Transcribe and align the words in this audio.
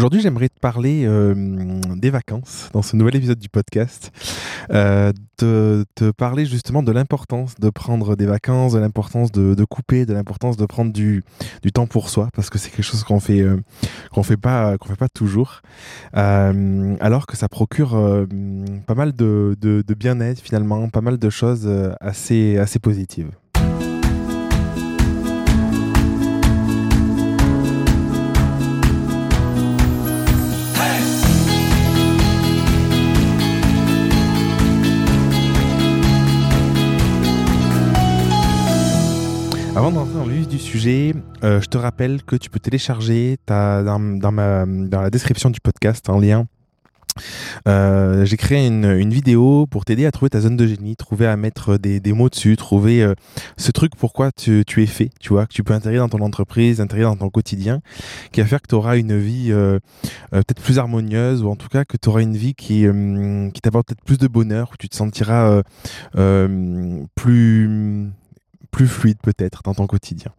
Aujourd'hui, 0.00 0.22
j'aimerais 0.22 0.48
te 0.48 0.58
parler 0.58 1.04
euh, 1.04 1.34
des 1.94 2.08
vacances 2.08 2.70
dans 2.72 2.80
ce 2.80 2.96
nouvel 2.96 3.16
épisode 3.16 3.38
du 3.38 3.50
podcast. 3.50 4.10
Euh, 4.70 5.12
te, 5.36 6.10
parler 6.16 6.46
justement 6.46 6.82
de 6.82 6.90
l'importance 6.90 7.56
de 7.56 7.68
prendre 7.68 8.16
des 8.16 8.24
vacances, 8.24 8.72
de 8.72 8.78
l'importance 8.78 9.30
de, 9.30 9.64
couper, 9.66 10.06
de 10.06 10.14
l'importance 10.14 10.56
de 10.56 10.64
prendre 10.64 10.90
du, 10.90 11.22
temps 11.74 11.86
pour 11.86 12.08
soi, 12.08 12.30
parce 12.34 12.48
que 12.48 12.56
c'est 12.58 12.70
quelque 12.70 12.82
chose 12.82 13.04
qu'on 13.04 13.20
fait, 13.20 13.42
euh, 13.42 13.58
qu'on 14.10 14.22
fait 14.22 14.38
pas, 14.38 14.76
fait 14.86 14.96
pas 14.96 15.10
toujours, 15.10 15.60
euh, 16.16 16.96
alors 17.00 17.26
que 17.26 17.36
ça 17.36 17.50
procure 17.50 17.90
pas 18.86 18.94
mal 18.94 19.14
de, 19.14 19.54
de, 19.60 19.94
bien-être 19.94 20.40
finalement, 20.40 20.88
pas 20.88 21.02
mal 21.02 21.18
de 21.18 21.28
choses 21.28 21.70
assez, 22.00 22.56
assez 22.56 22.78
positives. 22.78 23.30
Sujet, 40.60 41.14
euh, 41.42 41.60
je 41.60 41.66
te 41.66 41.78
rappelle 41.78 42.22
que 42.22 42.36
tu 42.36 42.50
peux 42.50 42.60
télécharger 42.60 43.38
ta, 43.46 43.82
dans, 43.82 43.98
ma, 43.98 44.64
dans 44.66 45.00
la 45.00 45.10
description 45.10 45.50
du 45.50 45.60
podcast 45.60 46.08
un 46.08 46.20
lien. 46.20 46.46
Euh, 47.66 48.24
j'ai 48.24 48.36
créé 48.36 48.66
une, 48.66 49.10
vidéo 49.10 49.66
pour 49.66 49.84
t'aider 49.84 50.06
à 50.06 50.12
trouver 50.12 50.30
ta 50.30 50.40
zone 50.40 50.56
de 50.56 50.66
génie, 50.66 50.94
trouver 50.94 51.26
à 51.26 51.36
mettre 51.36 51.76
des, 51.76 52.00
mots 52.12 52.28
dessus, 52.28 52.56
trouver 52.56 53.02
euh, 53.02 53.14
ce 53.56 53.72
truc 53.72 53.96
pourquoi 53.96 54.30
tu, 54.30 54.62
es 54.76 54.86
fait, 54.86 55.10
tu 55.18 55.30
vois, 55.30 55.46
que 55.46 55.52
tu 55.52 55.64
peux 55.64 55.74
intégrer 55.74 55.98
dans 55.98 56.08
ton 56.08 56.20
entreprise, 56.20 56.80
intégrer 56.80 57.04
dans 57.04 57.16
ton 57.16 57.30
quotidien, 57.30 57.80
qui 58.30 58.40
va 58.40 58.46
faire 58.46 58.62
que 58.62 58.68
tu 58.68 58.76
auras 58.76 58.96
une 58.96 59.18
vie 59.18 59.50
peut-être 60.30 60.62
plus 60.62 60.78
harmonieuse, 60.78 61.42
ou 61.42 61.50
en 61.50 61.56
tout 61.56 61.68
cas 61.68 61.84
que 61.84 61.96
tu 61.96 62.08
auras 62.08 62.22
une 62.22 62.36
vie 62.36 62.54
qui, 62.54 62.86
qui 63.52 63.60
t'apporte 63.60 63.88
peut-être 63.88 64.04
plus 64.04 64.18
de 64.18 64.28
bonheur, 64.28 64.70
où 64.72 64.76
tu 64.78 64.88
te 64.88 64.94
sentiras 64.94 65.62
plus 67.16 68.12
plus 68.70 68.88
fluide 68.88 69.18
peut-être 69.22 69.62
dans 69.64 69.74
ton 69.74 69.86
quotidien. 69.86 70.32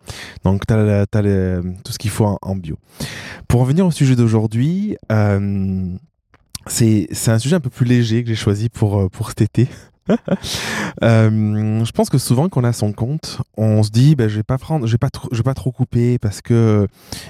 Donc 0.44 0.66
tu 0.66 0.74
as, 0.74 1.06
tout 1.06 1.92
ce 1.92 1.98
qu'il 1.98 2.12
faut 2.12 2.38
en, 2.42 2.56
bio. 2.56 2.78
Pour 3.48 3.62
en 3.62 3.66
venir 3.66 3.86
au 3.86 3.92
sujet 3.92 4.16
d'aujourd'hui, 4.16 4.98
euh, 5.12 5.96
c'est 6.68 7.08
un 7.28 7.40
sujet 7.40 7.56
un 7.56 7.59
peu 7.59 7.70
plus 7.70 7.86
léger 7.86 8.24
que 8.24 8.30
j'ai 8.30 8.36
choisi 8.36 8.70
pour, 8.70 9.09
pour 9.09 9.30
cet 9.30 9.42
été. 9.42 9.68
euh, 11.03 11.85
je 11.85 11.91
pense 11.91 12.09
que 12.09 12.17
souvent 12.17 12.49
quand 12.49 12.61
on 12.61 12.63
a 12.63 12.73
son 12.73 12.91
compte, 12.91 13.41
on 13.55 13.83
se 13.83 13.91
dit 13.91 14.16
ben, 14.16 14.27
je 14.27 14.38
vais 14.38 14.44
pas 14.44 14.57
prendre, 14.57 14.88
je 14.88 14.91
vais 14.91 14.97
pas 14.97 15.09
pas 15.44 15.53
trop 15.53 15.71
couper 15.71 16.17
parce 16.17 16.41
que 16.41 16.53
euh, 16.53 16.88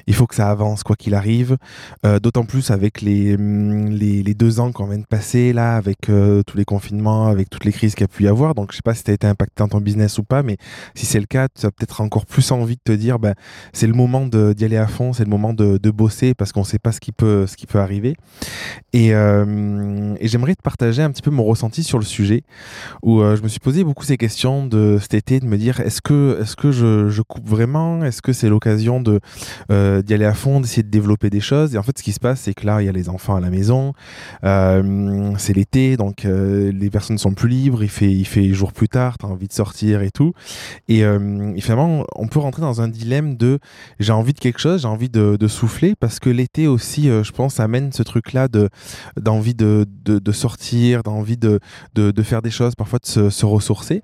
il 0.08 0.14
faut 0.14 0.28
que 0.28 0.36
ça 0.36 0.50
avance 0.50 0.84
quoi 0.84 0.96
qu'il 0.96 1.14
arrive. 1.14 1.58
Euh, 2.06 2.20
D'autant 2.20 2.46
plus 2.46 2.72
avec 2.72 3.02
les, 3.02 3.36
les, 3.36 4.24
les 4.24 4.34
deux 4.34 4.60
ans 4.60 4.72
qu'on 4.72 4.86
vient 4.86 5.00
de 5.00 5.06
passer 5.06 5.54
là, 5.54 5.76
avec 5.76 5.98
tous 6.02 6.58
les 6.58 6.66
confinements, 6.66 7.28
avec 7.28 7.50
toutes 7.50 7.66
les 7.66 7.72
crises 7.72 7.96
qu'il 7.96 8.02
y 8.02 8.06
a 8.06 8.08
pu 8.08 8.24
y 8.24 8.28
avoir. 8.28 8.54
Donc 8.54 8.72
je 8.72 8.78
sais 8.78 8.82
pas 8.84 8.94
si 8.94 9.04
tu 9.04 9.12
as 9.12 9.14
été 9.14 9.28
impacté 9.28 9.56
dans 9.58 9.68
ton 9.68 9.82
business 9.82 10.18
ou 10.18 10.24
pas, 10.24 10.44
mais 10.44 10.58
si 10.94 11.06
c'est 11.06 11.20
le 11.20 11.26
cas, 11.26 11.48
tu 11.48 11.66
as 11.66 11.72
peut-être 11.72 12.02
encore 12.02 12.26
plus 12.26 12.52
envie 12.52 12.76
de 12.76 12.82
te 12.84 12.92
dire 12.92 13.18
ben 13.20 13.34
c'est 13.74 13.88
le 13.88 13.94
moment 13.94 14.26
d'y 14.28 14.66
aller 14.66 14.78
à 14.78 14.88
fond, 14.88 15.14
c'est 15.14 15.24
le 15.24 15.30
moment 15.30 15.54
de, 15.54 15.78
de 15.78 15.92
bosser 15.92 16.34
parce 16.34 16.52
qu'on 16.52 16.64
sait 16.64 16.80
pas 16.80 16.92
ce 16.92 17.00
qui 17.00 17.12
peut 17.12 17.48
ce 17.48 17.58
qui 17.58 17.66
peut 17.66 17.80
arriver. 17.80 18.16
Et 18.94 19.10
j'aimerais 19.10 20.56
te 20.56 20.62
partager 20.62 21.02
un 21.02 21.12
petit 21.12 21.22
peu 21.22 21.32
mon 21.32 21.44
ressenti 21.44 21.84
sur 21.84 21.98
le 21.98 22.06
sujet 22.06 22.44
où 23.04 23.22
euh, 23.22 23.36
je 23.36 23.42
me 23.42 23.48
suis 23.48 23.60
posé 23.60 23.84
beaucoup 23.84 24.04
ces 24.04 24.18
questions 24.18 24.66
de 24.66 24.98
cet 25.00 25.14
été, 25.14 25.40
de 25.40 25.46
me 25.46 25.58
dire 25.58 25.80
est-ce 25.80 26.02
que, 26.02 26.40
est-ce 26.42 26.56
que 26.56 26.72
je, 26.72 27.22
coupe 27.22 27.48
vraiment? 27.48 28.04
Est-ce 28.04 28.22
que 28.22 28.34
c'est 28.34 28.50
l'occasion 28.50 29.04
euh, 29.72 30.02
d'y 30.02 30.14
aller 30.14 30.26
à 30.26 30.34
fond, 30.34 30.60
d'essayer 30.60 30.84
de 30.84 30.90
développer 30.90 31.30
des 31.30 31.40
choses? 31.40 31.76
Et 31.76 31.78
en 31.78 31.84
fait, 31.84 31.98
ce 31.98 32.04
qui 32.04 32.12
se 32.12 32.20
passe, 32.20 32.42
c'est 32.42 32.54
que 32.54 32.66
là, 32.66 32.82
il 32.82 32.86
y 32.86 32.90
a 32.90 32.92
les 32.92 33.10
enfants 33.10 33.36
à 33.36 33.40
la 33.40 33.50
maison, 33.50 33.94
euh, 34.44 35.34
c'est 35.38 35.54
l'été, 35.54 35.98
donc 35.98 36.24
les 36.24 36.90
personnes 36.90 37.18
sont 37.18 37.34
plus 37.34 37.50
libres, 37.50 37.84
il 37.84 37.90
fait, 37.90 38.12
il 38.12 38.26
fait 38.26 38.52
jour 38.54 38.74
plus 38.74 38.90
tard, 38.90 39.18
tu 39.18 39.26
as 39.26 39.30
envie 39.30 39.48
de 39.48 39.54
sortir 39.54 40.02
et 40.02 40.12
tout. 40.12 40.34
Et, 40.88 41.04
finalement, 41.60 42.06
on 42.16 42.28
peut 42.28 42.40
rentrer 42.40 42.62
dans 42.62 42.82
un 42.82 42.88
dilemme 42.88 43.36
de 43.38 43.60
j'ai 44.00 44.14
envie 44.14 44.34
de 44.34 44.40
quelque 44.40 44.60
chose, 44.60 44.82
j'ai 44.82 44.88
envie 44.88 45.10
de, 45.10 45.38
de, 45.40 45.48
souffler, 45.48 45.96
parce 46.00 46.20
que 46.20 46.30
l'été 46.30 46.68
aussi, 46.68 47.04
je 47.06 47.32
pense, 47.32 47.60
amène 47.60 47.92
ce 47.92 48.04
truc-là 48.04 48.48
de 48.48 48.70
d'envie 49.18 49.56
de, 49.56 49.86
de, 50.04 50.20
de, 50.20 50.32
sortir, 50.32 51.04
d'envie 51.04 51.38
de, 51.38 51.60
de, 51.96 52.12
de 52.12 52.24
faire 52.24 52.42
des 52.42 52.51
choses 52.52 52.76
parfois 52.76 53.00
de 53.00 53.30
se, 53.30 53.46
ressourcer. 53.46 54.04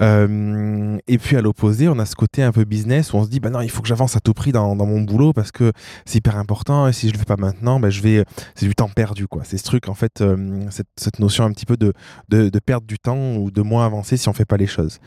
Euh, 0.00 0.98
et 1.08 1.18
puis 1.18 1.36
à 1.36 1.40
l'opposé, 1.40 1.88
on 1.88 1.98
a 1.98 2.06
ce 2.06 2.14
côté 2.14 2.42
un 2.42 2.52
peu 2.52 2.64
business 2.64 3.12
où 3.12 3.16
on 3.16 3.24
se 3.24 3.28
dit 3.28 3.40
bah 3.40 3.50
non, 3.50 3.60
il 3.60 3.70
faut 3.70 3.82
que 3.82 3.88
j'avance 3.88 4.16
à 4.16 4.20
tout 4.20 4.34
prix 4.34 4.52
dans, 4.52 4.74
mon 4.74 5.00
boulot 5.02 5.32
parce 5.32 5.50
que 5.50 5.72
c'est 6.04 6.18
hyper 6.18 6.36
important 6.36 6.86
et 6.86 6.92
si 6.92 7.08
je 7.08 7.12
le 7.12 7.18
fais 7.18 7.24
pas 7.24 7.36
maintenant, 7.36 7.80
bah, 7.80 7.90
je 7.90 8.00
vais 8.00 8.24
c'est 8.54 8.66
du 8.66 8.74
temps 8.74 8.88
perdu 8.88 9.26
quoi. 9.26 9.42
C'est 9.44 9.58
ce 9.58 9.64
truc 9.64 9.88
en 9.88 9.94
fait, 9.94 10.20
euh, 10.20 10.66
cette, 10.96 11.18
notion 11.18 11.44
un 11.44 11.52
petit 11.52 11.66
peu 11.66 11.76
de, 11.76 11.92
de, 12.28 12.58
perdre 12.58 12.86
du 12.86 12.98
temps 12.98 13.36
ou 13.36 13.50
de 13.50 13.62
moins 13.62 13.84
avancer 13.84 14.16
si 14.16 14.28
on 14.28 14.32
fait 14.32 14.44
pas 14.44 14.56
les 14.56 14.66
choses. 14.66 14.98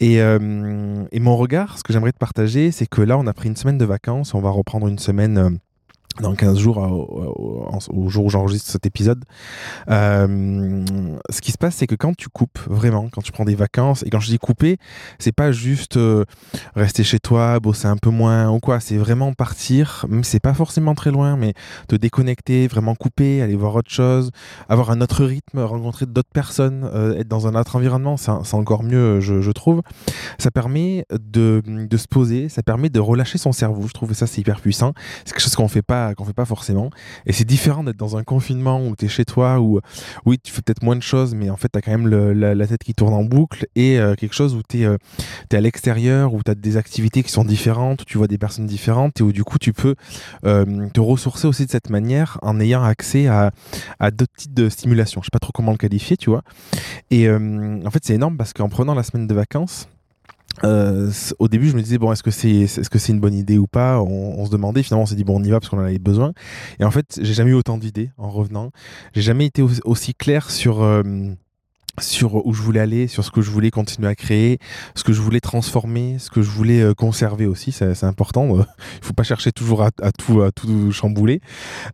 Et, 0.00 0.20
euh, 0.20 1.04
et 1.12 1.20
mon 1.20 1.36
regard, 1.36 1.78
ce 1.78 1.84
que 1.84 1.92
j'aimerais 1.92 2.12
te 2.12 2.18
partager, 2.18 2.70
c'est 2.70 2.86
que 2.86 3.02
là, 3.02 3.18
on 3.18 3.26
a 3.26 3.32
pris 3.32 3.48
une 3.48 3.56
semaine 3.56 3.78
de 3.78 3.84
vacances, 3.84 4.34
on 4.34 4.40
va 4.40 4.50
reprendre 4.50 4.88
une 4.88 4.98
semaine 4.98 5.58
dans 6.20 6.34
15 6.34 6.58
jours 6.58 6.78
au, 6.78 7.68
au, 7.68 7.78
au 7.92 8.08
jour 8.08 8.24
où 8.26 8.30
j'enregistre 8.30 8.70
cet 8.70 8.86
épisode. 8.86 9.24
Euh, 9.90 10.84
ce 11.30 11.40
qui 11.40 11.52
se 11.52 11.58
passe, 11.58 11.76
c'est 11.76 11.86
que 11.86 11.94
quand 11.94 12.16
tu 12.16 12.28
coupes 12.28 12.58
vraiment, 12.66 13.08
quand 13.10 13.22
tu 13.22 13.32
prends 13.32 13.44
des 13.44 13.54
vacances, 13.54 14.02
et 14.04 14.10
quand 14.10 14.20
je 14.20 14.28
dis 14.28 14.38
couper, 14.38 14.78
c'est 15.18 15.32
pas 15.32 15.52
juste 15.52 15.96
euh, 15.96 16.24
rester 16.76 17.04
chez 17.04 17.18
toi, 17.18 17.58
bosser 17.60 17.86
un 17.86 17.96
peu 17.96 18.10
moins 18.10 18.50
ou 18.50 18.60
quoi, 18.60 18.80
c'est 18.80 18.96
vraiment 18.96 19.32
partir, 19.32 20.06
c'est 20.22 20.40
pas 20.40 20.54
forcément 20.54 20.94
très 20.94 21.10
loin, 21.10 21.36
mais 21.36 21.54
te 21.88 21.96
déconnecter, 21.96 22.68
vraiment 22.68 22.94
couper, 22.94 23.42
aller 23.42 23.56
voir 23.56 23.74
autre 23.74 23.90
chose, 23.90 24.30
avoir 24.68 24.90
un 24.90 25.00
autre 25.00 25.24
rythme, 25.24 25.60
rencontrer 25.60 26.06
d'autres 26.06 26.32
personnes, 26.32 26.88
euh, 26.94 27.18
être 27.18 27.28
dans 27.28 27.46
un 27.46 27.54
autre 27.54 27.76
environnement, 27.76 28.16
c'est 28.16 28.54
encore 28.54 28.82
mieux, 28.82 29.20
je, 29.20 29.50
trouve. 29.50 29.82
Ça 30.38 30.50
permet 30.50 31.06
de, 31.10 31.62
se 31.96 32.08
poser, 32.08 32.48
ça 32.48 32.62
permet 32.62 32.88
de 32.88 33.00
relâcher 33.00 33.38
son 33.38 33.52
cerveau, 33.52 33.86
je 33.86 33.92
trouve 33.92 34.08
que 34.08 34.14
ça 34.14 34.26
c'est 34.26 34.40
hyper 34.40 34.60
puissant. 34.60 34.92
C'est 35.24 35.32
quelque 35.32 35.42
chose 35.42 35.54
qu'on 35.54 35.68
fait 35.68 35.82
pas 35.82 36.03
qu'on 36.14 36.24
fait 36.24 36.32
pas 36.32 36.44
forcément. 36.44 36.90
Et 37.26 37.32
c'est 37.32 37.44
différent 37.44 37.84
d'être 37.84 37.96
dans 37.96 38.16
un 38.16 38.24
confinement 38.24 38.84
où 38.84 38.96
tu 38.96 39.06
es 39.06 39.08
chez 39.08 39.24
toi, 39.24 39.60
où 39.60 39.80
oui, 40.26 40.38
tu 40.42 40.52
fais 40.52 40.62
peut-être 40.62 40.82
moins 40.82 40.96
de 40.96 41.02
choses, 41.02 41.34
mais 41.34 41.50
en 41.50 41.56
fait, 41.56 41.68
tu 41.68 41.78
as 41.78 41.82
quand 41.82 41.90
même 41.90 42.08
la, 42.08 42.66
tête 42.66 42.82
qui 42.82 42.94
tourne 42.94 43.14
en 43.14 43.24
boucle 43.24 43.66
et 43.76 43.98
euh, 43.98 44.14
quelque 44.14 44.34
chose 44.34 44.54
où 44.54 44.62
tu 44.66 44.80
es, 44.80 44.84
euh, 44.84 44.96
à 45.52 45.60
l'extérieur, 45.60 46.34
où 46.34 46.42
tu 46.42 46.50
as 46.50 46.54
des 46.54 46.76
activités 46.76 47.22
qui 47.22 47.30
sont 47.30 47.44
différentes, 47.44 48.04
tu 48.04 48.18
vois 48.18 48.26
des 48.26 48.38
personnes 48.38 48.66
différentes 48.66 49.20
et 49.20 49.22
où 49.22 49.32
du 49.32 49.44
coup, 49.44 49.58
tu 49.58 49.72
peux 49.72 49.94
euh, 50.44 50.88
te 50.92 51.00
ressourcer 51.00 51.46
aussi 51.46 51.66
de 51.66 51.70
cette 51.70 51.90
manière 51.90 52.38
en 52.42 52.58
ayant 52.60 52.82
accès 52.82 53.26
à, 53.26 53.52
à 54.00 54.10
d'autres 54.10 54.32
types 54.36 54.54
de 54.54 54.68
stimulation. 54.68 55.20
Je 55.22 55.26
sais 55.26 55.30
pas 55.32 55.38
trop 55.38 55.52
comment 55.52 55.72
le 55.72 55.78
qualifier, 55.78 56.16
tu 56.16 56.30
vois. 56.30 56.42
Et 57.10 57.30
en 57.30 57.90
fait, 57.90 58.04
c'est 58.04 58.14
énorme 58.14 58.36
parce 58.36 58.52
qu'en 58.52 58.68
prenant 58.68 58.94
la 58.94 59.02
semaine 59.02 59.26
de 59.26 59.34
vacances, 59.34 59.88
euh, 60.62 61.10
au 61.38 61.48
début, 61.48 61.68
je 61.68 61.76
me 61.76 61.82
disais 61.82 61.98
bon, 61.98 62.12
est-ce 62.12 62.22
que 62.22 62.30
c'est 62.30 62.50
est-ce 62.50 62.88
que 62.88 62.98
c'est 62.98 63.12
une 63.12 63.20
bonne 63.20 63.34
idée 63.34 63.58
ou 63.58 63.66
pas? 63.66 64.00
On, 64.00 64.38
on, 64.38 64.46
se 64.46 64.50
demandait. 64.50 64.82
Finalement, 64.82 65.02
on 65.02 65.06
s'est 65.06 65.16
dit 65.16 65.24
bon, 65.24 65.40
on 65.40 65.42
y 65.42 65.50
va 65.50 65.58
parce 65.58 65.68
qu'on 65.70 65.78
en 65.78 65.84
avait 65.84 65.98
besoin. 65.98 66.32
Et 66.78 66.84
en 66.84 66.90
fait, 66.90 67.18
j'ai 67.20 67.34
jamais 67.34 67.50
eu 67.50 67.54
autant 67.54 67.78
d'idées 67.78 68.10
en 68.18 68.30
revenant. 68.30 68.70
J'ai 69.14 69.22
jamais 69.22 69.46
été 69.46 69.62
aussi 69.62 70.14
clair 70.14 70.50
sur 70.50 70.82
euh, 70.82 71.02
sur 72.00 72.46
où 72.46 72.52
je 72.52 72.62
voulais 72.62 72.80
aller, 72.80 73.08
sur 73.08 73.24
ce 73.24 73.30
que 73.30 73.42
je 73.42 73.50
voulais 73.50 73.70
continuer 73.70 74.08
à 74.08 74.14
créer, 74.14 74.58
ce 74.94 75.04
que 75.04 75.12
je 75.12 75.20
voulais 75.20 75.40
transformer, 75.40 76.18
ce 76.18 76.30
que 76.30 76.42
je 76.42 76.50
voulais 76.50 76.80
euh, 76.80 76.94
conserver 76.94 77.46
aussi, 77.46 77.72
c'est 77.72 78.04
important. 78.04 78.56
Il 79.00 79.04
faut 79.04 79.12
pas 79.12 79.22
chercher 79.22 79.52
toujours 79.52 79.82
à, 79.82 79.90
à, 80.02 80.12
tout 80.12 80.42
à 80.42 80.52
tout 80.52 80.92
chambouler. 80.92 81.40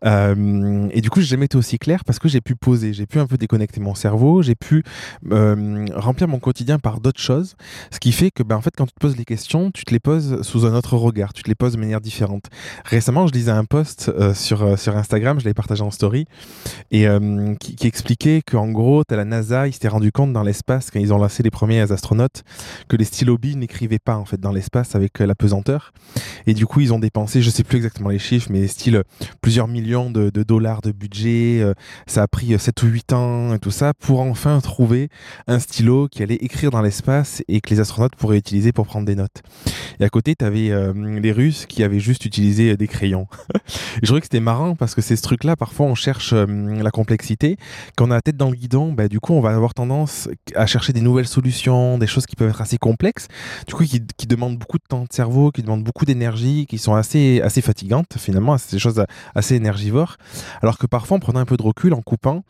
Euh, 0.05 0.87
et 0.91 1.01
du 1.01 1.09
coup, 1.09 1.21
j'ai 1.21 1.27
jamais 1.27 1.45
été 1.45 1.57
aussi 1.57 1.77
clair 1.77 2.03
parce 2.03 2.19
que 2.19 2.27
j'ai 2.27 2.41
pu 2.41 2.55
poser, 2.55 2.93
j'ai 2.93 3.05
pu 3.05 3.19
un 3.19 3.27
peu 3.27 3.37
déconnecter 3.37 3.79
mon 3.79 3.95
cerveau, 3.95 4.41
j'ai 4.41 4.55
pu 4.55 4.83
euh, 5.31 5.85
remplir 5.95 6.27
mon 6.27 6.39
quotidien 6.39 6.79
par 6.79 6.99
d'autres 6.99 7.21
choses, 7.21 7.55
ce 7.91 7.99
qui 7.99 8.11
fait 8.11 8.31
que 8.31 8.43
ben 8.43 8.55
en 8.55 8.61
fait 8.61 8.73
quand 8.75 8.85
tu 8.85 8.93
te 8.93 8.99
poses 8.99 9.17
les 9.17 9.25
questions, 9.25 9.71
tu 9.71 9.85
te 9.85 9.91
les 9.91 9.99
poses 9.99 10.41
sous 10.41 10.65
un 10.65 10.75
autre 10.75 10.97
regard, 10.97 11.33
tu 11.33 11.43
te 11.43 11.47
les 11.47 11.55
poses 11.55 11.73
de 11.73 11.79
manière 11.79 12.01
différente. 12.01 12.45
Récemment, 12.85 13.27
je 13.27 13.33
lisais 13.33 13.51
un 13.51 13.65
post 13.65 14.09
euh, 14.09 14.33
sur 14.33 14.77
sur 14.79 14.95
Instagram, 14.97 15.39
je 15.39 15.45
l'ai 15.45 15.53
partagé 15.53 15.83
en 15.83 15.91
story 15.91 16.25
et 16.91 17.07
euh, 17.07 17.55
qui, 17.55 17.75
qui, 17.75 17.87
expliquait 17.87 18.41
qu'en 18.41 18.69
gros, 18.69 19.03
tu 19.03 19.13
as 19.13 19.17
la 19.17 19.25
NASA, 19.25 19.67
rendu 19.91 20.11
compte 20.11 20.33
dans 20.33 20.43
l'espace, 20.43 20.89
quand 20.91 20.99
ils 20.99 21.13
ont 21.13 21.17
lancé 21.17 21.43
les 21.43 21.51
premiers 21.51 21.91
astronautes, 21.91 22.43
que 22.87 22.95
les 22.95 23.05
stylos 23.05 23.37
billes 23.37 23.55
n'écrivaient 23.55 23.99
pas 23.99 24.17
en 24.17 24.25
fait 24.25 24.39
dans 24.39 24.51
l'espace 24.51 24.95
avec 24.95 25.19
la 25.19 25.35
pesanteur. 25.35 25.93
Et 26.47 26.53
du 26.53 26.65
coup, 26.65 26.79
ils 26.79 26.93
ont 26.93 26.99
dépensé, 26.99 27.41
je 27.41 27.49
sais 27.49 27.63
plus 27.63 27.77
exactement 27.77 28.09
les 28.09 28.19
chiffres, 28.19 28.49
mais 28.51 28.67
style 28.67 29.03
plusieurs 29.41 29.67
millions 29.67 30.09
de, 30.09 30.29
dollars 30.29 30.81
de 30.81 30.91
budget. 30.91 31.59
Euh, 31.61 31.73
ça 32.07 32.23
a 32.23 32.27
pris 32.27 32.57
7 32.57 32.83
ou 32.83 32.87
8 32.87 33.13
ans 33.13 33.53
et 33.53 33.59
tout 33.59 33.71
ça 33.71 33.93
pour 33.93 34.21
enfin 34.21 34.59
trouver 34.61 35.09
un 35.47 35.59
stylo 35.59 36.07
qui 36.07 36.23
allait 36.23 36.35
écrire 36.35 36.71
dans 36.71 36.81
l'espace 36.81 37.43
et 37.47 37.61
que 37.61 37.69
les 37.69 37.79
astronautes 37.79 38.15
pourraient 38.15 38.37
utiliser 38.37 38.71
pour 38.71 38.87
prendre 38.87 39.05
des 39.05 39.15
notes. 39.15 39.41
Et 39.99 40.03
à 40.03 40.09
côté, 40.09 40.35
tu 40.35 40.45
avais 40.45 40.71
euh, 40.71 40.93
les 41.19 41.31
Russes 41.31 41.65
qui 41.65 41.83
avaient 41.83 41.99
juste 41.99 42.25
utilisé 42.25 42.75
des 42.77 42.87
crayons. 42.87 43.27
je 44.01 44.05
trouvais 44.05 44.21
que 44.21 44.25
c'était 44.25 44.39
marrant 44.39 44.75
parce 44.75 44.95
que 44.95 45.01
c'est 45.01 45.15
ce 45.15 45.21
truc-là, 45.21 45.55
parfois 45.55 45.85
on 45.85 45.95
cherche 45.95 46.33
euh, 46.33 46.45
la 46.81 46.91
complexité. 46.91 47.57
Quand 47.95 48.07
on 48.07 48.11
a 48.11 48.15
la 48.15 48.21
tête 48.21 48.37
dans 48.37 48.49
le 48.49 48.55
guidon, 48.55 48.93
bah, 48.93 49.07
du 49.07 49.19
coup, 49.19 49.33
on 49.33 49.41
va 49.41 49.53
avoir 49.53 49.73
tendance 49.73 49.80
tendance 49.81 50.29
à 50.53 50.67
chercher 50.67 50.93
des 50.93 51.01
nouvelles 51.01 51.27
solutions, 51.27 51.97
des 51.97 52.05
choses 52.05 52.27
qui 52.27 52.35
peuvent 52.35 52.49
être 52.49 52.61
assez 52.61 52.77
complexes, 52.77 53.27
du 53.67 53.73
coup 53.73 53.83
qui, 53.83 54.27
demandent 54.27 54.57
beaucoup 54.57 54.77
de 54.77 54.83
temps 54.87 55.03
de 55.03 55.11
cerveau, 55.11 55.51
qui 55.51 55.63
demandent 55.63 55.83
beaucoup 55.83 56.05
d'énergie, 56.05 56.67
qui 56.69 56.77
sont 56.77 56.93
assez, 56.93 57.41
assez 57.41 57.61
fatigantes 57.61 58.13
finalement, 58.17 58.55
des 58.71 58.79
choses 58.79 59.03
assez 59.33 59.55
énergivores. 59.55 60.17
Alors 60.61 60.77
que 60.77 60.85
parfois, 60.85 61.17
en 61.17 61.19
prenant 61.19 61.39
un 61.39 61.45
peu 61.45 61.57
de 61.57 61.63
recul, 61.63 61.93
en 61.95 62.01
coupant 62.01 62.43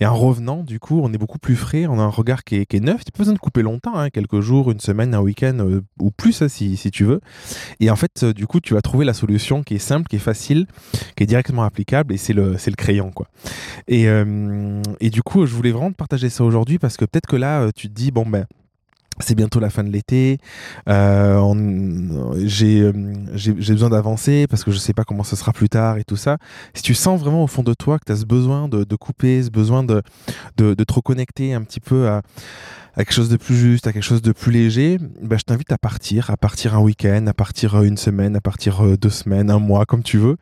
et 0.00 0.06
en 0.06 0.16
revenant, 0.16 0.64
du 0.64 0.80
coup, 0.80 1.00
on 1.02 1.12
est 1.12 1.18
beaucoup 1.18 1.38
plus 1.38 1.56
frais, 1.56 1.86
on 1.86 1.98
a 1.98 2.02
un 2.02 2.08
regard 2.08 2.42
qui 2.42 2.56
est, 2.56 2.66
qui 2.66 2.78
est 2.78 2.80
neuf. 2.80 3.04
Tu 3.04 3.12
pas 3.12 3.18
besoin 3.18 3.34
de 3.34 3.38
couper 3.38 3.62
longtemps, 3.62 3.96
hein, 3.96 4.08
quelques 4.08 4.40
jours, 4.40 4.70
une 4.70 4.80
semaine, 4.80 5.14
un 5.14 5.20
week-end 5.20 5.58
euh, 5.60 5.82
ou 6.00 6.10
plus 6.10 6.40
hein, 6.40 6.48
si, 6.48 6.78
si, 6.78 6.90
tu 6.90 7.04
veux. 7.04 7.20
Et 7.80 7.90
en 7.90 7.96
fait, 7.96 8.22
euh, 8.22 8.32
du 8.32 8.46
coup, 8.46 8.60
tu 8.60 8.72
vas 8.72 8.80
trouver 8.80 9.04
la 9.04 9.14
solution 9.14 9.62
qui 9.62 9.74
est 9.74 9.78
simple, 9.78 10.08
qui 10.08 10.16
est 10.16 10.26
facile, 10.32 10.66
qui 11.16 11.24
est 11.24 11.26
directement 11.26 11.64
applicable 11.64 12.14
et 12.14 12.16
c'est 12.16 12.32
le, 12.32 12.52
le 12.52 12.76
crayon. 12.76 13.10
quoi. 13.10 13.28
Et, 13.88 14.08
euh, 14.08 14.82
et 15.00 15.10
du 15.10 15.22
coup, 15.22 15.44
je 15.44 15.54
voulais 15.54 15.70
vraiment 15.70 15.92
te 15.92 15.96
partager 15.96 16.30
ça 16.30 16.44
aujourd'hui 16.44 16.77
parce 16.78 16.96
que 16.96 17.04
peut-être 17.04 17.26
que 17.26 17.36
là, 17.36 17.62
euh, 17.62 17.70
tu 17.74 17.88
te 17.88 17.94
dis, 17.94 18.10
bon, 18.10 18.26
ben, 18.26 18.46
c'est 19.20 19.34
bientôt 19.34 19.60
la 19.60 19.70
fin 19.70 19.84
de 19.84 19.90
l'été. 19.90 20.38
Euh, 20.88 22.34
j'ai 22.44 22.92
besoin 22.92 23.90
d'avancer 23.90 24.46
parce 24.48 24.64
que 24.64 24.70
je 24.70 24.78
sais 24.78 24.92
pas 24.92 25.04
comment 25.04 25.24
ce 25.24 25.36
sera 25.36 25.52
plus 25.52 25.68
tard 25.68 25.98
et 25.98 26.04
tout 26.04 26.16
ça. 26.16 26.38
Si 26.74 26.82
tu 26.82 26.94
sens 26.94 27.20
vraiment 27.20 27.42
au 27.42 27.46
fond 27.46 27.62
de 27.62 27.74
toi 27.74 27.98
que 27.98 28.04
tu 28.04 28.12
as 28.12 28.16
ce 28.16 28.24
besoin 28.24 28.68
de, 28.68 28.84
de, 28.84 28.96
couper, 28.96 29.42
ce 29.42 29.50
besoin 29.50 29.82
de, 29.82 30.02
de, 30.56 30.74
de 30.74 30.84
te 30.84 30.92
reconnecter 30.92 31.52
un 31.52 31.62
petit 31.62 31.80
peu 31.80 32.08
à, 32.08 32.22
à 32.98 33.04
quelque 33.04 33.14
chose 33.14 33.28
de 33.28 33.36
plus 33.36 33.56
juste, 33.56 33.86
à 33.86 33.92
quelque 33.92 34.02
chose 34.02 34.22
de 34.22 34.32
plus 34.32 34.50
léger, 34.50 34.98
bah, 35.22 35.36
je 35.38 35.44
t'invite 35.44 35.70
à 35.70 35.78
partir, 35.78 36.30
à 36.30 36.36
partir 36.36 36.74
un 36.74 36.80
week-end, 36.80 37.28
à 37.28 37.32
partir 37.32 37.76
euh, 37.76 37.82
une 37.84 37.96
semaine, 37.96 38.34
à 38.34 38.40
partir 38.40 38.84
euh, 38.84 38.96
deux 38.96 39.08
semaines, 39.08 39.50
un 39.50 39.60
mois, 39.60 39.86
comme 39.86 40.02
tu 40.02 40.18
veux. 40.18 40.36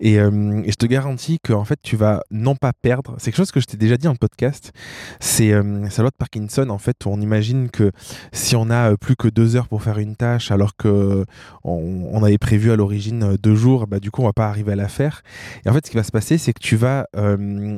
Et, 0.00 0.18
euh, 0.18 0.62
et 0.64 0.70
je 0.70 0.76
te 0.76 0.86
garantis 0.86 1.36
que 1.42 1.52
en 1.52 1.66
fait, 1.66 1.78
tu 1.82 1.96
vas 1.96 2.22
non 2.30 2.56
pas 2.56 2.72
perdre. 2.72 3.14
C'est 3.18 3.26
quelque 3.26 3.36
chose 3.36 3.50
que 3.50 3.60
je 3.60 3.66
t'ai 3.66 3.76
déjà 3.76 3.98
dit 3.98 4.08
en 4.08 4.16
podcast. 4.16 4.72
C'est 5.20 5.52
euh, 5.52 5.62
loi 5.62 6.08
de 6.08 6.16
Parkinson. 6.16 6.70
En 6.70 6.78
fait, 6.78 6.96
où 7.04 7.10
on 7.10 7.20
imagine 7.20 7.68
que 7.68 7.92
si 8.32 8.56
on 8.56 8.70
a 8.70 8.96
plus 8.96 9.14
que 9.14 9.28
deux 9.28 9.56
heures 9.56 9.68
pour 9.68 9.82
faire 9.82 9.98
une 9.98 10.16
tâche, 10.16 10.50
alors 10.50 10.76
que 10.76 11.26
on, 11.62 12.22
avait 12.24 12.38
prévu 12.38 12.70
à 12.72 12.76
l'origine 12.76 13.36
deux 13.36 13.54
jours, 13.54 13.86
bah, 13.86 14.00
du 14.00 14.10
coup, 14.10 14.22
on 14.22 14.26
va 14.26 14.32
pas 14.32 14.48
arriver 14.48 14.72
à 14.72 14.76
la 14.76 14.88
faire. 14.88 15.22
Et 15.66 15.68
en 15.68 15.74
fait, 15.74 15.84
ce 15.84 15.90
qui 15.90 15.98
va 15.98 16.04
se 16.04 16.10
passer, 16.10 16.38
c'est 16.38 16.54
que 16.54 16.60
tu 16.60 16.76
vas 16.76 17.06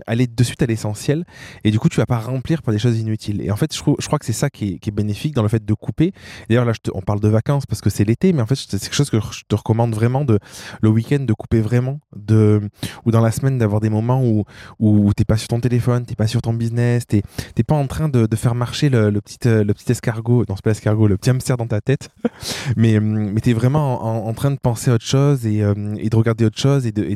aller 0.06 0.29
de 0.29 0.44
suite 0.44 0.62
à 0.62 0.67
l'essentiel, 0.67 1.25
et 1.65 1.73
du 1.73 1.81
coup, 1.81 1.88
tu 1.88 1.97
vas 1.97 2.06
pas 2.06 2.19
remplir 2.19 2.62
par 2.62 2.73
des 2.73 2.79
choses 2.79 2.99
inutiles. 2.99 3.43
Et 3.43 3.50
en 3.50 3.56
fait, 3.56 3.75
je, 3.75 3.81
je 3.99 4.06
crois 4.06 4.19
c'est 4.25 4.32
ça 4.32 4.50
qui 4.50 4.78
est, 4.84 4.90
bénéfique 4.90 5.34
dans 5.34 5.43
le 5.43 5.49
fait 5.49 5.64
de 5.64 5.75
couper. 5.75 6.12
D'ailleurs, 6.49 6.64
là, 6.64 6.72
on 6.94 7.00
parle 7.00 7.20
de 7.20 7.28
vacances 7.28 7.64
parce 7.67 7.81
que 7.81 7.90
c'est 7.90 8.05
l'été, 8.05 8.32
mais 8.32 8.43
en 8.43 8.46
fait, 8.46 8.56
c'est 8.56 8.78
quelque 8.81 8.94
chose 8.94 9.11
que 9.11 9.19
je 9.20 9.43
te 9.49 9.55
recommande 9.55 9.94
vraiment 9.94 10.25
de 10.25 10.38
le 10.82 10.88
week-end 10.88 11.20
de 11.20 11.32
couper 11.32 11.61
vraiment, 11.61 12.00
de 12.17 12.61
ou 13.05 13.11
dans 13.11 13.20
la 13.20 13.31
semaine 13.31 13.58
d'avoir 13.58 13.81
des 13.81 13.90
moments 13.90 14.25
où 14.25 14.44
où 14.78 15.12
t'es 15.14 15.25
pas 15.25 15.37
sur 15.37 15.49
ton 15.49 15.61
téléphone, 15.61 16.05
t'es 16.05 16.17
pas 16.17 16.26
sur 16.26 16.43
ton 16.43 16.52
business, 16.52 17.06
t'es 17.06 17.22
t'es 17.55 17.62
pas 17.62 17.76
en 17.76 17.87
train 17.87 18.08
de, 18.08 18.28
faire 18.37 18.55
marcher 18.55 18.88
le, 18.88 19.12
petit 19.20 19.38
le 19.44 19.72
petit 19.72 19.93
escargot, 19.93 20.44
non 20.49 20.56
c'est 20.56 20.64
pas 20.64 20.70
l'escargot, 20.70 21.06
le 21.06 21.17
petit 21.17 21.31
hamster 21.31 21.56
dans 21.56 21.67
ta 21.67 21.81
tête, 21.81 22.11
mais 22.76 23.00
mais 23.00 23.40
t'es 23.40 23.52
vraiment 23.52 24.26
en, 24.26 24.34
train 24.34 24.50
de 24.50 24.58
penser 24.58 24.90
à 24.90 24.94
autre 24.94 25.05
chose 25.05 25.46
et, 25.46 25.62
euh, 25.62 25.75
de 25.75 26.17
regarder 26.17 26.44
autre 26.44 26.58
chose 26.58 26.87
et 26.87 26.93
de 26.93 27.11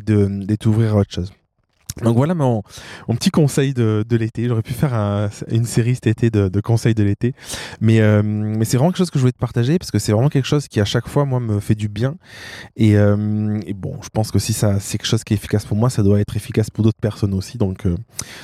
et 0.49 0.87
à 0.87 0.95
autre 0.95 1.11
chose. 1.11 1.31
Donc 2.03 2.17
voilà 2.17 2.33
mon, 2.33 2.61
petit 3.09 3.29
conseil 3.29 3.73
de, 3.73 4.03
l'été. 4.11 4.47
J'aurais 4.47 4.61
pu 4.61 4.73
faire 4.73 4.93
un, 4.93 5.29
une 5.49 5.65
série 5.65 5.95
cet 5.95 6.07
été 6.07 6.29
de, 6.29 6.61
conseils 6.61 6.93
de 6.93 7.03
l'été. 7.03 7.33
Mais, 7.79 8.01
euh, 8.01 8.21
mais 8.23 8.65
c'est 8.65 8.77
vraiment 8.77 8.91
quelque 8.91 8.97
chose 8.97 9.11
que 9.11 9.17
je 9.17 9.21
voulais 9.21 9.31
te 9.31 9.39
partager 9.39 9.79
parce 9.79 9.91
que 9.91 9.99
c'est 9.99 10.11
vraiment 10.11 10.29
quelque 10.29 10.45
chose 10.45 10.67
qui 10.67 10.81
à 10.81 10.85
chaque 10.85 11.07
fois, 11.07 11.25
moi, 11.25 11.39
me 11.39 11.59
fait 11.59 11.75
du 11.75 11.87
bien. 11.87 12.15
Et, 12.75 12.97
euh, 12.97 13.59
bon, 13.75 13.97
je 14.01 14.09
pense 14.09 14.31
que 14.31 14.39
si 14.39 14.53
c'est 14.53 14.97
quelque 14.97 15.05
chose 15.05 15.23
qui 15.23 15.33
est 15.33 15.37
efficace 15.37 15.65
pour 15.65 15.77
moi, 15.77 15.89
ça 15.89 16.03
doit 16.03 16.19
être 16.19 16.35
efficace 16.35 16.69
pour 16.69 16.83
d'autres 16.83 16.99
personnes 16.99 17.33
aussi. 17.33 17.57
Donc, 17.57 17.85
euh, 17.85 17.95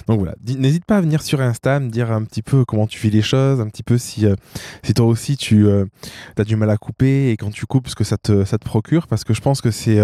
voilà. 0.08 0.36
N'hésite 0.46 0.86
pas 0.86 0.98
à 0.98 1.02
venir 1.02 1.22
sur 1.22 1.42
Insta, 1.42 1.80
me 1.80 1.90
dire 1.90 2.12
un 2.12 2.24
petit 2.24 2.42
peu 2.42 2.64
comment 2.64 2.88
tu 2.88 3.00
vis 3.00 3.10
les 3.10 3.22
choses, 3.22 3.60
un 3.60 3.68
petit 3.68 3.84
peu 3.84 3.98
si, 3.98 4.26
toi 4.96 5.06
aussi 5.06 5.38
tu 5.38 5.68
as 5.70 6.44
du 6.44 6.56
mal 6.56 6.70
à 6.70 6.78
couper 6.78 7.32
et 7.32 7.38
quand 7.38 7.52
tu 7.52 7.66
coupes, 7.66 7.88
ce 7.88 7.96
que 7.96 8.04
ça 8.04 8.18
te, 8.18 8.58
procure. 8.64 9.08
Parce 9.08 9.24
que 9.24 9.34
je 9.34 9.42
pense 9.42 9.60
que 9.62 9.72
c'est, 9.72 10.00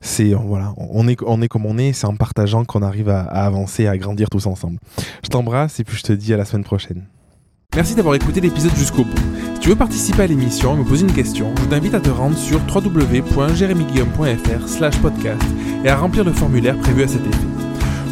c'est 0.00 0.34
voilà, 0.34 0.74
on 0.76 1.08
est, 1.08 1.16
on 1.24 1.40
est 1.40 1.48
comme 1.48 1.66
on 1.66 1.78
est, 1.78 1.92
c'est 1.92 2.06
en 2.06 2.16
partageant 2.16 2.64
qu'on 2.74 2.82
arrive 2.82 3.08
à, 3.08 3.22
à, 3.22 3.46
avancer, 3.46 3.86
à 3.86 3.96
grandir 3.96 4.28
tous 4.28 4.46
ensemble. 4.46 4.78
Je 5.22 5.28
t'embrasse 5.28 5.78
et 5.78 5.84
puis 5.84 5.96
je 5.96 6.02
te 6.02 6.12
dis 6.12 6.34
à 6.34 6.36
la 6.36 6.44
semaine 6.44 6.64
prochaine. 6.64 7.04
Merci 7.74 7.94
d'avoir 7.94 8.14
écouté 8.14 8.40
l'épisode 8.40 8.74
jusqu'au 8.76 9.04
bout. 9.04 9.16
Si 9.54 9.60
tu 9.60 9.68
veux 9.68 9.76
participer 9.76 10.22
à 10.22 10.26
l'émission 10.26 10.74
et 10.74 10.78
me 10.78 10.84
poser 10.84 11.06
une 11.06 11.12
question, 11.12 11.52
je 11.60 11.64
t'invite 11.64 11.94
à 11.94 12.00
te 12.00 12.10
rendre 12.10 12.36
sur 12.36 12.60
www.jeremyguillaume.fr 12.72 15.00
podcast 15.00 15.42
et 15.84 15.88
à 15.88 15.96
remplir 15.96 16.24
le 16.24 16.32
formulaire 16.32 16.78
prévu 16.78 17.02
à 17.02 17.08
cet 17.08 17.26
effet. 17.26 17.46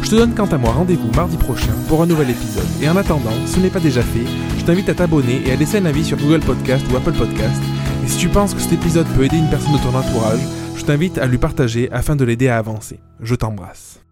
Je 0.01 0.09
te 0.09 0.15
donne 0.15 0.33
quant 0.33 0.47
à 0.47 0.57
moi 0.57 0.71
rendez-vous 0.71 1.11
mardi 1.15 1.37
prochain 1.37 1.71
pour 1.87 2.01
un 2.01 2.05
nouvel 2.05 2.29
épisode. 2.29 2.67
Et 2.81 2.89
en 2.89 2.97
attendant, 2.97 3.31
si 3.45 3.53
ce 3.53 3.59
n'est 3.61 3.69
pas 3.69 3.79
déjà 3.79 4.01
fait, 4.01 4.25
je 4.57 4.65
t'invite 4.65 4.89
à 4.89 4.93
t'abonner 4.93 5.41
et 5.45 5.53
à 5.53 5.55
laisser 5.55 5.77
un 5.77 5.85
avis 5.85 6.03
sur 6.03 6.17
Google 6.17 6.41
Podcast 6.41 6.85
ou 6.91 6.97
Apple 6.97 7.13
Podcast. 7.13 7.61
Et 8.03 8.07
si 8.07 8.17
tu 8.17 8.27
penses 8.27 8.53
que 8.53 8.59
cet 8.59 8.73
épisode 8.73 9.07
peut 9.15 9.23
aider 9.23 9.37
une 9.37 9.49
personne 9.49 9.73
de 9.73 9.77
ton 9.77 9.95
entourage, 9.95 10.41
je 10.75 10.83
t'invite 10.83 11.17
à 11.17 11.25
lui 11.25 11.37
partager 11.37 11.89
afin 11.93 12.17
de 12.17 12.25
l'aider 12.25 12.49
à 12.49 12.57
avancer. 12.57 12.99
Je 13.21 13.35
t'embrasse. 13.35 14.02